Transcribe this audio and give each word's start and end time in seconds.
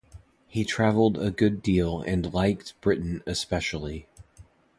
He 0.47 0.65
travelled 0.65 1.19
a 1.19 1.29
good 1.29 1.61
deal 1.61 2.01
and 2.01 2.33
liked 2.33 2.73
Britain 2.81 3.21
especially. 3.27 4.07